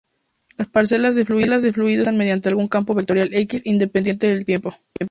[0.57, 4.73] Las parcelas de fluidos se etiquetan mediante algún campo vectorial x, independiente del tiempo.